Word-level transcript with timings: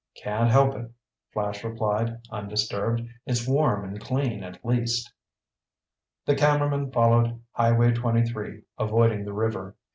"Can't 0.15 0.49
help 0.49 0.73
it," 0.73 0.89
Flash 1.31 1.63
replied, 1.63 2.19
undisturbed. 2.31 3.07
"It's 3.27 3.47
warm 3.47 3.85
and 3.85 4.01
clean, 4.01 4.43
at 4.43 4.65
least." 4.65 5.13
The 6.25 6.33
cameramen 6.35 6.89
followed 6.91 7.39
Highway 7.51 7.91
23, 7.91 8.63
avoiding 8.79 9.25
the 9.25 9.33
river. 9.33 9.75